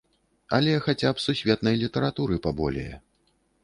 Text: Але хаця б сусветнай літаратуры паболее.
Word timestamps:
Але 0.57 0.71
хаця 0.85 1.13
б 1.19 1.23
сусветнай 1.25 1.79
літаратуры 1.85 2.43
паболее. 2.51 2.93